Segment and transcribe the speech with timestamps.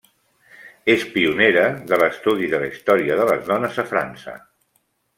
[0.93, 4.39] És pionera de l'estudi de la història de les dones a França.